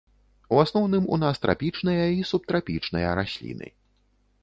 [0.55, 3.67] У асноўным, у нас трапічныя і субтрапічныя расліны.